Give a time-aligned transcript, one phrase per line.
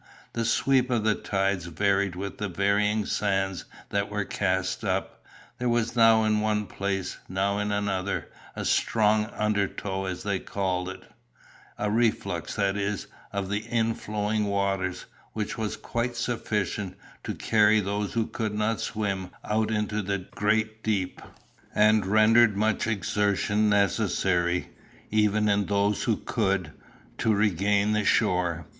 [0.33, 5.23] The sweep of the tides varied with the varying sands that were cast up.
[5.59, 10.89] There was now in one place, now in another, a strong undertow, as they called
[10.89, 11.03] it
[11.77, 18.13] a reflux, that is, of the inflowing waters, which was quite sufficient to carry those
[18.13, 21.21] who could not swim out into the great deep,
[21.75, 24.69] and rendered much exertion necessary,
[25.11, 26.71] even in those who could,
[27.19, 28.65] to regain the shore.